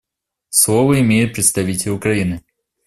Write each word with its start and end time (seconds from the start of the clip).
Слово 0.49 0.99
имеет 1.01 1.33
представитель 1.33 1.91
Украины. 1.91 2.43